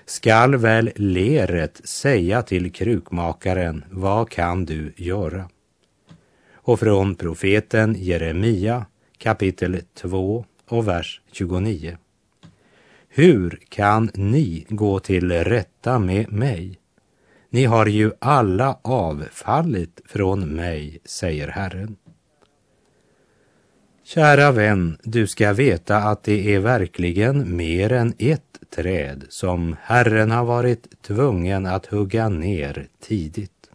Skall 0.06 0.56
väl 0.56 0.90
leret 0.96 1.80
säga 1.88 2.42
till 2.42 2.72
krukmakaren, 2.72 3.84
vad 3.90 4.30
kan 4.30 4.64
du 4.64 4.92
göra? 4.96 5.48
Och 6.52 6.80
från 6.80 7.14
profeten 7.14 7.96
Jeremia 7.98 8.86
kapitel 9.18 9.82
2 9.94 10.44
och 10.68 10.88
vers 10.88 11.20
29. 11.32 11.96
Hur 13.08 13.58
kan 13.68 14.10
ni 14.14 14.66
gå 14.68 15.00
till 15.00 15.32
rätta 15.32 15.98
med 15.98 16.32
mig? 16.32 16.78
Ni 17.50 17.64
har 17.64 17.86
ju 17.86 18.12
alla 18.18 18.78
avfallit 18.82 20.00
från 20.04 20.48
mig, 20.48 20.98
säger 21.04 21.48
Herren. 21.48 21.96
Kära 24.04 24.52
vän, 24.52 24.98
du 25.02 25.26
ska 25.26 25.52
veta 25.52 25.96
att 25.96 26.22
det 26.22 26.54
är 26.54 26.58
verkligen 26.58 27.56
mer 27.56 27.92
än 27.92 28.14
ett 28.18 28.58
träd 28.70 29.24
som 29.28 29.76
Herren 29.82 30.30
har 30.30 30.44
varit 30.44 31.02
tvungen 31.02 31.66
att 31.66 31.86
hugga 31.86 32.28
ner 32.28 32.86
tidigt. 33.00 33.70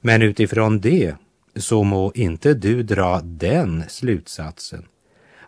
Men 0.00 0.22
utifrån 0.22 0.80
det 0.80 1.14
så 1.56 1.82
må 1.82 2.12
inte 2.14 2.54
du 2.54 2.82
dra 2.82 3.20
den 3.20 3.84
slutsatsen 3.88 4.84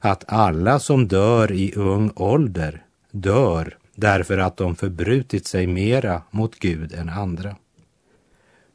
att 0.05 0.25
alla 0.27 0.79
som 0.79 1.09
dör 1.09 1.53
i 1.53 1.73
ung 1.77 2.13
ålder 2.17 2.83
dör 3.11 3.79
därför 3.95 4.39
att 4.39 4.57
de 4.57 4.77
förbrutit 4.77 5.47
sig 5.47 5.67
mera 5.67 6.23
mot 6.31 6.59
Gud 6.59 6.95
än 6.95 7.09
andra. 7.09 7.57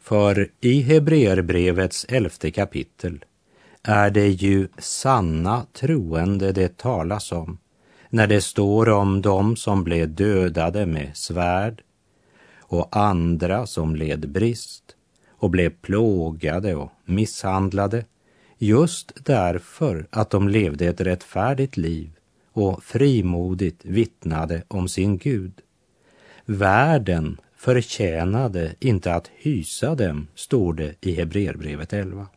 För 0.01 0.47
i 0.59 0.81
Hebreerbrevets 0.81 2.05
elfte 2.09 2.51
kapitel 2.51 3.25
är 3.83 4.09
det 4.09 4.27
ju 4.27 4.67
sanna 4.77 5.65
troende 5.73 6.51
det 6.51 6.77
talas 6.77 7.31
om 7.31 7.57
när 8.09 8.27
det 8.27 8.41
står 8.41 8.89
om 8.89 9.21
dem 9.21 9.55
som 9.55 9.83
blev 9.83 10.15
dödade 10.15 10.85
med 10.85 11.17
svärd 11.17 11.81
och 12.59 12.97
andra 12.97 13.67
som 13.67 13.95
led 13.95 14.29
brist 14.29 14.83
och 15.29 15.49
blev 15.49 15.69
plågade 15.69 16.75
och 16.75 16.91
misshandlade 17.05 18.05
just 18.59 19.25
därför 19.25 20.07
att 20.09 20.29
de 20.29 20.49
levde 20.49 20.85
ett 20.85 21.01
rättfärdigt 21.01 21.77
liv 21.77 22.09
och 22.51 22.83
frimodigt 22.83 23.85
vittnade 23.85 24.63
om 24.67 24.87
sin 24.87 25.17
Gud. 25.17 25.53
Världen 26.45 27.37
förtjänade 27.57 28.75
inte 28.79 29.13
att 29.13 29.31
hysa 29.35 29.95
dem, 29.95 30.27
står 30.35 30.73
det 30.73 30.95
i 31.01 31.11
Hebreerbrevet 31.11 31.93
11. 31.93 32.27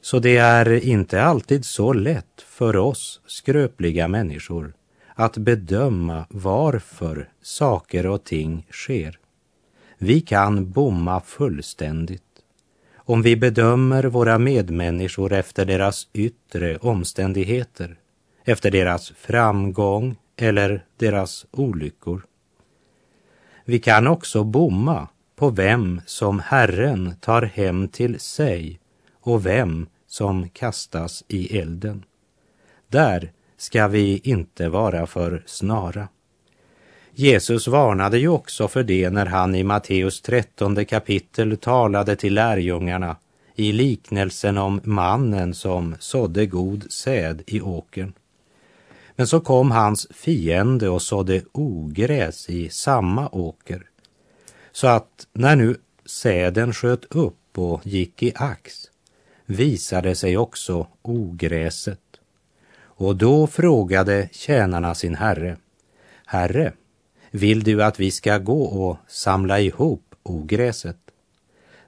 Så 0.00 0.18
det 0.18 0.36
är 0.36 0.84
inte 0.84 1.22
alltid 1.22 1.64
så 1.64 1.92
lätt 1.92 2.44
för 2.46 2.76
oss 2.76 3.20
skröpliga 3.26 4.08
människor 4.08 4.72
att 5.14 5.36
bedöma 5.36 6.26
varför 6.30 7.28
saker 7.42 8.06
och 8.06 8.24
ting 8.24 8.66
sker. 8.70 9.18
Vi 9.98 10.20
kan 10.20 10.70
bomma 10.70 11.20
fullständigt 11.20 12.25
om 13.08 13.22
vi 13.22 13.36
bedömer 13.36 14.04
våra 14.04 14.38
medmänniskor 14.38 15.32
efter 15.32 15.64
deras 15.64 16.08
yttre 16.12 16.76
omständigheter, 16.76 17.96
efter 18.44 18.70
deras 18.70 19.10
framgång 19.10 20.16
eller 20.36 20.84
deras 20.96 21.46
olyckor. 21.50 22.22
Vi 23.64 23.78
kan 23.78 24.06
också 24.06 24.44
bomma 24.44 25.08
på 25.36 25.50
vem 25.50 26.00
som 26.06 26.40
Herren 26.40 27.14
tar 27.20 27.42
hem 27.42 27.88
till 27.88 28.20
sig 28.20 28.80
och 29.20 29.46
vem 29.46 29.86
som 30.06 30.48
kastas 30.48 31.24
i 31.28 31.58
elden. 31.58 32.04
Där 32.88 33.32
ska 33.56 33.88
vi 33.88 34.20
inte 34.24 34.68
vara 34.68 35.06
för 35.06 35.42
snara. 35.46 36.08
Jesus 37.18 37.68
varnade 37.68 38.18
ju 38.18 38.28
också 38.28 38.68
för 38.68 38.82
det 38.82 39.10
när 39.10 39.26
han 39.26 39.54
i 39.54 39.62
Matteus 39.62 40.20
13 40.20 40.84
kapitel 40.84 41.56
talade 41.56 42.16
till 42.16 42.34
lärjungarna 42.34 43.16
i 43.54 43.72
liknelsen 43.72 44.58
om 44.58 44.80
mannen 44.84 45.54
som 45.54 45.94
sådde 45.98 46.46
god 46.46 46.92
säd 46.92 47.42
i 47.46 47.60
åkern. 47.60 48.12
Men 49.14 49.26
så 49.26 49.40
kom 49.40 49.70
hans 49.70 50.06
fiende 50.10 50.88
och 50.88 51.02
sådde 51.02 51.42
ogräs 51.52 52.50
i 52.50 52.68
samma 52.68 53.28
åker. 53.28 53.82
Så 54.72 54.86
att 54.86 55.26
när 55.32 55.56
nu 55.56 55.76
säden 56.06 56.72
sköt 56.72 57.04
upp 57.04 57.58
och 57.58 57.86
gick 57.86 58.22
i 58.22 58.32
ax 58.34 58.90
visade 59.46 60.14
sig 60.14 60.36
också 60.36 60.86
ogräset. 61.02 62.00
Och 62.78 63.16
då 63.16 63.46
frågade 63.46 64.28
tjänarna 64.32 64.94
sin 64.94 65.14
herre, 65.14 65.56
Herre, 66.26 66.72
vill 67.36 67.62
du 67.62 67.82
att 67.82 68.00
vi 68.00 68.10
ska 68.10 68.38
gå 68.38 68.62
och 68.62 68.96
samla 69.08 69.60
ihop 69.60 70.14
ogräset? 70.22 70.98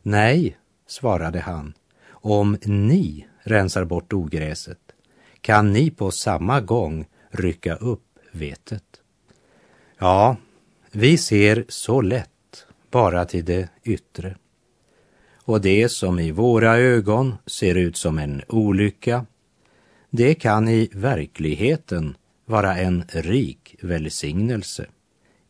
Nej, 0.03 0.57
svarade 0.87 1.41
han, 1.41 1.75
om 2.09 2.59
ni 2.65 3.27
rensar 3.43 3.85
bort 3.85 4.13
ogräset 4.13 4.79
kan 5.41 5.73
ni 5.73 5.91
på 5.91 6.11
samma 6.11 6.61
gång 6.61 7.07
rycka 7.31 7.75
upp 7.75 8.19
vetet. 8.33 8.85
Ja, 9.99 10.37
vi 10.93 11.19
ser 11.19 11.65
så 11.69 12.01
lätt 12.01 12.67
bara 12.91 13.25
till 13.25 13.45
det 13.45 13.69
yttre. 13.85 14.37
Och 15.35 15.61
det 15.61 15.89
som 15.89 16.19
i 16.19 16.31
våra 16.31 16.77
ögon 16.77 17.35
ser 17.47 17.75
ut 17.75 17.97
som 17.97 18.19
en 18.19 18.43
olycka, 18.49 19.27
det 20.11 20.35
kan 20.35 20.69
i 20.69 20.91
verkligheten 20.93 22.17
vara 22.45 22.77
en 22.77 23.05
rik 23.13 23.77
välsignelse 23.83 24.87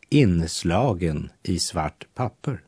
inslagen 0.08 1.30
i 1.42 1.58
svart 1.58 2.06
papper. 2.14 2.60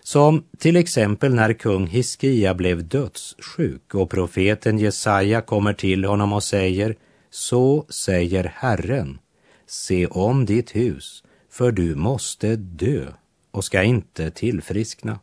Som 0.00 0.44
till 0.58 0.76
exempel 0.76 1.34
när 1.34 1.52
kung 1.52 1.86
Hiskia 1.86 2.54
blev 2.54 2.88
dödssjuk 2.88 3.94
och 3.94 4.10
profeten 4.10 4.78
Jesaja 4.78 5.40
kommer 5.40 5.72
till 5.72 6.04
honom 6.04 6.32
och 6.32 6.42
säger 6.42 6.96
Så 7.30 7.86
säger 7.88 8.44
Herren, 8.44 9.18
se 9.66 10.06
om 10.06 10.46
ditt 10.46 10.76
hus, 10.76 11.24
för 11.50 11.72
du 11.72 11.94
måste 11.94 12.56
dö 12.56 13.06
och 13.50 13.64
ska 13.64 13.82
inte 13.82 14.30
tillfriskna. 14.30 15.18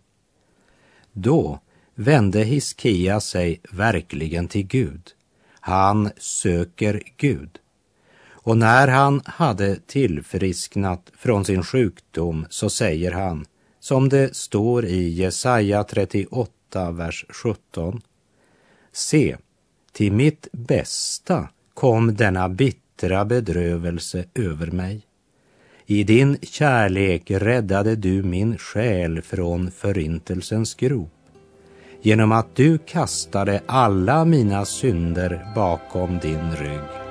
Då 1.11 1.59
vände 1.95 2.43
Hiskia 2.43 3.19
sig 3.19 3.61
verkligen 3.71 4.47
till 4.47 4.67
Gud. 4.67 5.11
Han 5.59 6.11
söker 6.17 7.01
Gud. 7.17 7.59
Och 8.43 8.57
när 8.57 8.87
han 8.87 9.21
hade 9.25 9.75
tillfrisknat 9.75 11.11
från 11.17 11.45
sin 11.45 11.63
sjukdom 11.63 12.45
så 12.49 12.69
säger 12.69 13.11
han, 13.11 13.45
som 13.79 14.09
det 14.09 14.35
står 14.35 14.85
i 14.85 15.09
Jesaja 15.09 15.83
38, 15.83 16.91
vers 16.91 17.25
17. 17.29 18.01
Se, 18.91 19.37
till 19.91 20.11
mitt 20.11 20.47
bästa 20.51 21.47
kom 21.73 22.15
denna 22.15 22.49
bittra 22.49 23.25
bedrövelse 23.25 24.25
över 24.35 24.67
mig. 24.67 25.01
I 25.85 26.03
din 26.03 26.37
kärlek 26.41 27.31
räddade 27.31 27.95
du 27.95 28.23
min 28.23 28.57
själ 28.57 29.21
från 29.21 29.71
förintelsens 29.71 30.75
grop. 30.75 31.09
genom 32.01 32.31
att 32.31 32.55
du 32.55 32.77
kastade 32.77 33.61
alla 33.65 34.25
mina 34.25 34.65
synder 34.65 35.51
bakom 35.55 36.19
din 36.19 36.55
rygg. 36.55 37.02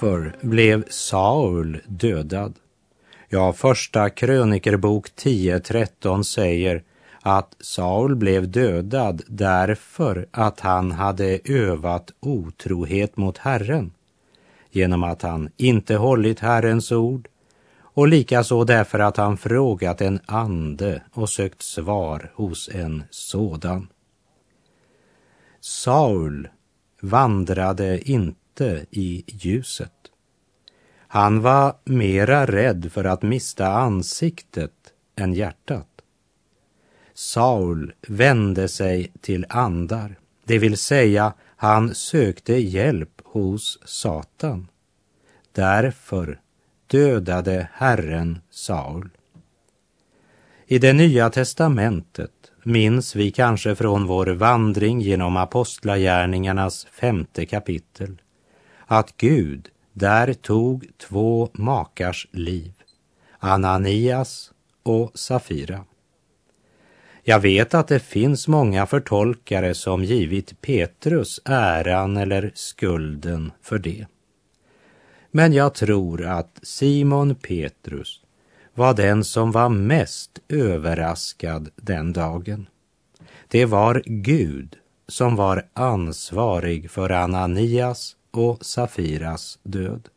Varför 0.00 0.36
blev 0.40 0.84
Saul 0.88 1.80
dödad? 1.86 2.54
Ja, 3.28 3.52
första 3.52 4.10
krönikerbok 4.10 5.08
10.13 5.08 6.22
säger 6.22 6.82
att 7.22 7.56
Saul 7.60 8.16
blev 8.16 8.50
dödad 8.50 9.22
därför 9.26 10.26
att 10.30 10.60
han 10.60 10.92
hade 10.92 11.40
övat 11.44 12.12
otrohet 12.20 13.16
mot 13.16 13.38
Herren 13.38 13.92
genom 14.70 15.02
att 15.02 15.22
han 15.22 15.50
inte 15.56 15.96
hållit 15.96 16.40
Herrens 16.40 16.92
ord 16.92 17.28
och 17.80 18.08
likaså 18.08 18.64
därför 18.64 18.98
att 18.98 19.16
han 19.16 19.36
frågat 19.36 20.00
en 20.00 20.20
ande 20.26 21.02
och 21.12 21.28
sökt 21.28 21.62
svar 21.62 22.32
hos 22.34 22.68
en 22.68 23.02
sådan. 23.10 23.88
Saul 25.60 26.48
vandrade 27.00 28.10
inte 28.10 28.39
inte 28.50 28.86
i 28.90 29.24
ljuset. 29.26 29.92
Han 31.08 31.40
var 31.40 31.76
mera 31.84 32.46
rädd 32.46 32.92
för 32.92 33.04
att 33.04 33.22
mista 33.22 33.66
ansiktet 33.66 34.72
än 35.16 35.34
hjärtat. 35.34 35.86
Saul 37.14 37.92
vände 38.08 38.68
sig 38.68 39.12
till 39.20 39.46
andar, 39.48 40.18
det 40.44 40.58
vill 40.58 40.76
säga 40.76 41.32
han 41.56 41.94
sökte 41.94 42.54
hjälp 42.54 43.20
hos 43.24 43.78
Satan. 43.84 44.68
Därför 45.52 46.40
dödade 46.86 47.68
Herren 47.72 48.38
Saul. 48.50 49.10
I 50.66 50.78
det 50.78 50.92
nya 50.92 51.30
testamentet 51.30 52.52
minns 52.62 53.16
vi 53.16 53.30
kanske 53.30 53.74
från 53.74 54.06
vår 54.06 54.26
vandring 54.26 55.00
genom 55.00 55.36
Apostlagärningarnas 55.36 56.86
femte 56.90 57.46
kapitel 57.46 58.20
att 58.90 59.16
Gud 59.16 59.68
där 59.92 60.32
tog 60.32 60.86
två 60.98 61.50
makars 61.52 62.28
liv, 62.30 62.72
Ananias 63.38 64.52
och 64.82 65.10
Safira. 65.14 65.84
Jag 67.22 67.40
vet 67.40 67.74
att 67.74 67.88
det 67.88 68.00
finns 68.00 68.48
många 68.48 68.86
förtolkare 68.86 69.74
som 69.74 70.04
givit 70.04 70.60
Petrus 70.60 71.40
äran 71.44 72.16
eller 72.16 72.52
skulden 72.54 73.52
för 73.62 73.78
det. 73.78 74.06
Men 75.30 75.52
jag 75.52 75.74
tror 75.74 76.26
att 76.26 76.58
Simon 76.62 77.34
Petrus 77.34 78.20
var 78.74 78.94
den 78.94 79.24
som 79.24 79.52
var 79.52 79.68
mest 79.68 80.38
överraskad 80.48 81.68
den 81.76 82.12
dagen. 82.12 82.68
Det 83.48 83.64
var 83.64 84.02
Gud 84.06 84.76
som 85.08 85.36
var 85.36 85.66
ansvarig 85.74 86.90
för 86.90 87.10
Ananias 87.10 88.16
och 88.30 88.64
Safiras 88.66 89.58
död. 89.62 90.08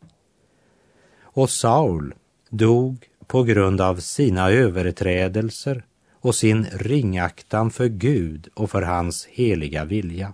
Och 1.21 1.49
Saul 1.49 2.13
dog 2.49 3.09
på 3.27 3.43
grund 3.43 3.81
av 3.81 3.95
sina 3.95 4.49
överträdelser 4.49 5.85
och 6.13 6.35
sin 6.35 6.65
ringaktan 6.65 7.71
för 7.71 7.87
Gud 7.87 8.47
och 8.53 8.71
för 8.71 8.81
hans 8.81 9.25
heliga 9.25 9.85
vilja. 9.85 10.33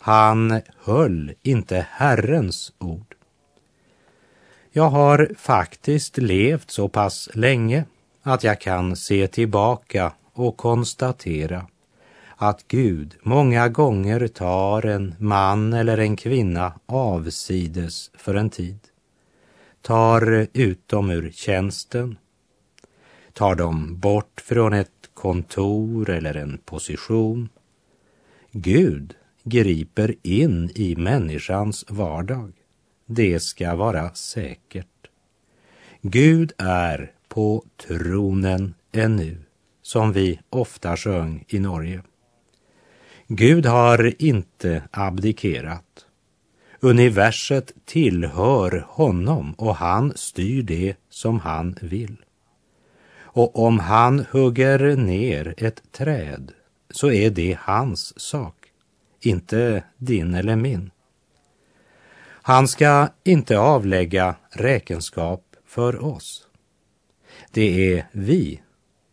Han 0.00 0.60
höll 0.76 1.34
inte 1.42 1.86
Herrens 1.90 2.72
ord. 2.78 3.14
Jag 4.72 4.90
har 4.90 5.30
faktiskt 5.38 6.18
levt 6.18 6.70
så 6.70 6.88
pass 6.88 7.28
länge 7.34 7.84
att 8.22 8.44
jag 8.44 8.60
kan 8.60 8.96
se 8.96 9.28
tillbaka 9.28 10.12
och 10.32 10.56
konstatera 10.56 11.66
att 12.40 12.68
Gud 12.68 13.14
många 13.22 13.68
gånger 13.68 14.28
tar 14.28 14.86
en 14.86 15.14
man 15.18 15.72
eller 15.72 15.98
en 15.98 16.16
kvinna 16.16 16.72
avsides 16.86 18.10
för 18.14 18.34
en 18.34 18.50
tid, 18.50 18.78
tar 19.82 20.48
ut 20.52 20.88
dem 20.88 21.10
ur 21.10 21.30
tjänsten, 21.30 22.18
tar 23.32 23.54
dem 23.54 23.98
bort 23.98 24.40
från 24.44 24.72
ett 24.72 25.10
kontor 25.14 26.10
eller 26.10 26.34
en 26.34 26.58
position. 26.58 27.48
Gud 28.52 29.14
griper 29.44 30.14
in 30.22 30.70
i 30.74 30.96
människans 30.96 31.84
vardag. 31.88 32.52
Det 33.06 33.40
ska 33.40 33.74
vara 33.74 34.14
säkert. 34.14 35.10
Gud 36.02 36.52
är 36.58 37.12
på 37.28 37.64
tronen 37.86 38.74
ännu, 38.92 39.38
som 39.82 40.12
vi 40.12 40.40
ofta 40.50 40.96
sjöng 40.96 41.44
i 41.48 41.58
Norge. 41.58 42.02
Gud 43.30 43.66
har 43.66 44.22
inte 44.22 44.82
abdikerat. 44.90 46.06
Universet 46.80 47.72
tillhör 47.84 48.86
honom 48.88 49.52
och 49.52 49.76
han 49.76 50.12
styr 50.16 50.62
det 50.62 50.94
som 51.10 51.40
han 51.40 51.76
vill. 51.80 52.16
Och 53.18 53.58
om 53.58 53.78
han 53.78 54.26
hugger 54.30 54.96
ner 54.96 55.54
ett 55.56 55.82
träd 55.92 56.52
så 56.90 57.10
är 57.10 57.30
det 57.30 57.58
hans 57.60 58.20
sak, 58.20 58.54
inte 59.20 59.84
din 59.96 60.34
eller 60.34 60.56
min. 60.56 60.90
Han 62.24 62.68
ska 62.68 63.08
inte 63.24 63.58
avlägga 63.58 64.34
räkenskap 64.50 65.56
för 65.66 66.04
oss. 66.04 66.46
Det 67.50 67.92
är 67.92 68.06
vi 68.12 68.60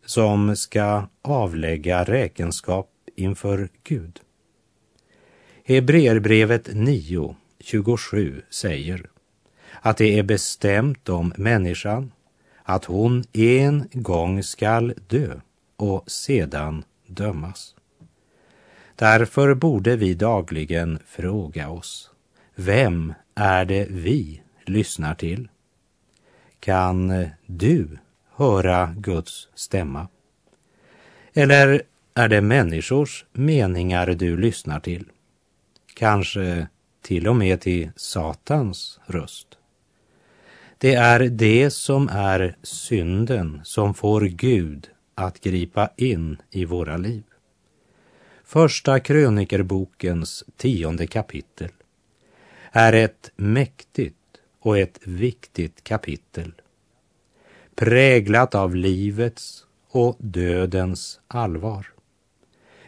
som 0.05 0.55
ska 0.55 1.07
avlägga 1.21 2.03
räkenskap 2.03 2.91
inför 3.15 3.69
Gud. 3.83 4.21
Hebreerbrevet 5.63 6.69
9.27 6.69 8.41
säger 8.49 9.09
att 9.81 9.97
det 9.97 10.19
är 10.19 10.23
bestämt 10.23 11.09
om 11.09 11.33
människan 11.37 12.11
att 12.63 12.85
hon 12.85 13.23
en 13.33 13.89
gång 13.93 14.43
skall 14.43 14.93
dö 15.07 15.39
och 15.75 16.11
sedan 16.11 16.83
dömas. 17.07 17.75
Därför 18.95 19.53
borde 19.53 19.95
vi 19.95 20.13
dagligen 20.13 20.99
fråga 21.05 21.69
oss, 21.69 22.11
vem 22.55 23.13
är 23.35 23.65
det 23.65 23.87
vi 23.89 24.41
lyssnar 24.65 25.15
till? 25.15 25.47
Kan 26.59 27.27
du 27.45 27.97
höra 28.31 28.95
Guds 28.97 29.49
stämma? 29.55 30.07
Eller 31.33 31.81
är 32.17 32.29
det 32.29 32.41
människors 32.41 33.25
meningar 33.33 34.07
du 34.07 34.37
lyssnar 34.37 34.79
till? 34.79 35.05
Kanske 35.93 36.67
till 37.01 37.27
och 37.27 37.35
med 37.35 37.61
till 37.61 37.91
Satans 37.95 38.99
röst? 39.05 39.47
Det 40.77 40.93
är 40.93 41.19
det 41.19 41.69
som 41.69 42.09
är 42.09 42.55
synden 42.63 43.61
som 43.63 43.93
får 43.93 44.21
Gud 44.21 44.89
att 45.15 45.39
gripa 45.41 45.89
in 45.95 46.41
i 46.51 46.65
våra 46.65 46.97
liv. 46.97 47.23
Första 48.43 48.99
krönikerbokens 48.99 50.43
tionde 50.57 51.07
kapitel 51.07 51.71
är 52.71 52.93
ett 52.93 53.31
mäktigt 53.35 54.15
och 54.59 54.77
ett 54.77 54.99
viktigt 55.03 55.83
kapitel 55.83 56.53
präglat 57.75 58.55
av 58.55 58.75
livets 58.75 59.65
och 59.89 60.15
dödens 60.19 61.19
allvar 61.27 61.94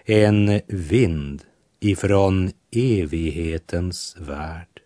en 0.09 0.61
vind 0.67 1.43
ifrån 1.79 2.51
evighetens 2.71 4.15
värld 4.19 4.81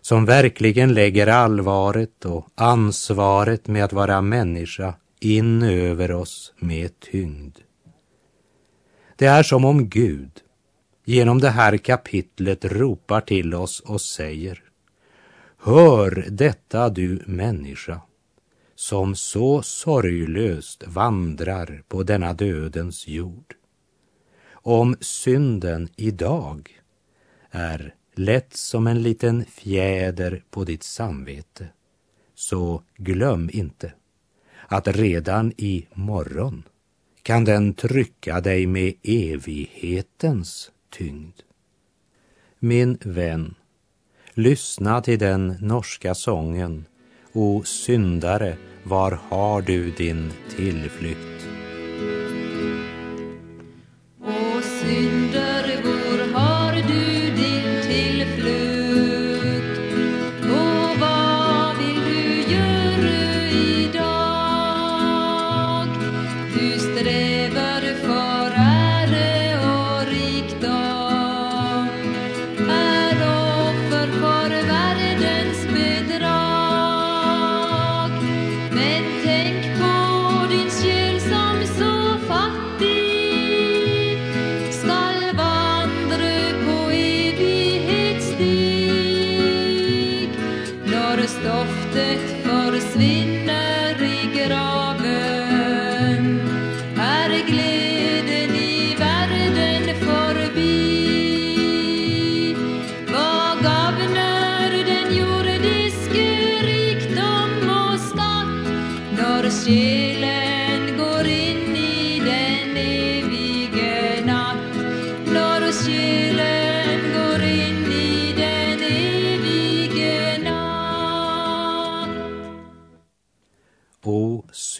som 0.00 0.24
verkligen 0.24 0.94
lägger 0.94 1.26
allvaret 1.26 2.24
och 2.24 2.48
ansvaret 2.54 3.66
med 3.66 3.84
att 3.84 3.92
vara 3.92 4.20
människa 4.20 4.94
in 5.20 5.62
över 5.62 6.12
oss 6.12 6.54
med 6.58 7.00
tyngd. 7.00 7.58
Det 9.16 9.26
är 9.26 9.42
som 9.42 9.64
om 9.64 9.88
Gud 9.88 10.30
genom 11.04 11.40
det 11.40 11.50
här 11.50 11.76
kapitlet 11.76 12.64
ropar 12.64 13.20
till 13.20 13.54
oss 13.54 13.80
och 13.80 14.00
säger 14.00 14.62
Hör 15.58 16.26
detta 16.28 16.88
du 16.88 17.22
människa 17.26 18.00
som 18.74 19.14
så 19.14 19.62
sorglöst 19.62 20.84
vandrar 20.86 21.82
på 21.88 22.02
denna 22.02 22.32
dödens 22.32 23.08
jord. 23.08 23.54
Om 24.62 24.96
synden 25.00 25.88
idag 25.96 26.80
är 27.50 27.94
lätt 28.14 28.54
som 28.54 28.86
en 28.86 29.02
liten 29.02 29.44
fjäder 29.44 30.44
på 30.50 30.64
ditt 30.64 30.82
samvete, 30.82 31.68
så 32.34 32.82
glöm 32.96 33.50
inte 33.52 33.92
att 34.66 34.88
redan 34.88 35.52
i 35.56 35.86
morgon 35.94 36.62
kan 37.22 37.44
den 37.44 37.74
trycka 37.74 38.40
dig 38.40 38.66
med 38.66 38.94
evighetens 39.02 40.70
tyngd. 40.90 41.40
Min 42.58 42.98
vän, 43.04 43.54
lyssna 44.34 45.00
till 45.00 45.18
den 45.18 45.56
norska 45.60 46.14
sången 46.14 46.86
O 47.32 47.62
syndare, 47.64 48.56
var 48.84 49.20
har 49.28 49.62
du 49.62 49.90
din 49.90 50.32
tillflykt? 50.56 51.61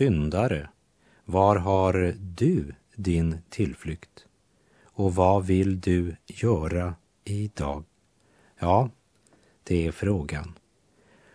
Syndare, 0.03 0.69
var 1.25 1.57
har 1.57 2.15
du 2.19 2.75
din 2.97 3.39
tillflykt? 3.51 4.27
Och 4.85 5.15
vad 5.15 5.47
vill 5.47 5.81
du 5.81 6.17
göra 6.27 6.95
idag? 7.25 7.85
Ja, 8.59 8.91
det 9.65 9.87
är 9.87 9.93
frågan. 9.93 10.59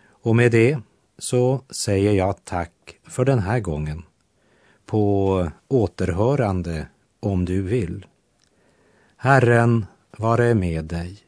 Och 0.08 0.36
med 0.36 0.52
det 0.52 0.78
så 1.18 1.62
säger 1.70 2.12
jag 2.12 2.44
tack 2.44 2.98
för 3.02 3.24
den 3.24 3.38
här 3.38 3.60
gången. 3.60 4.02
På 4.86 5.50
återhörande 5.68 6.88
om 7.20 7.44
du 7.44 7.62
vill. 7.62 8.06
Herren 9.16 9.86
vare 10.18 10.54
med 10.54 10.84
dig. 10.84 11.18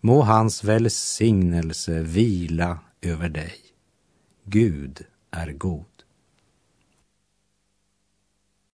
Må 0.00 0.22
hans 0.22 0.64
välsignelse 0.64 2.02
vila 2.02 2.78
över 3.00 3.28
dig. 3.28 3.54
Gud 4.44 5.06
är 5.30 5.52
god. 5.52 5.89